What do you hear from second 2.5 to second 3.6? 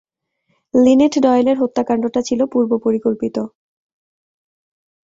পুর্বপরিকল্পিত।